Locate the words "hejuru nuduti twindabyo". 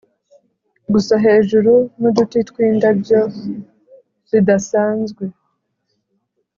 1.25-3.21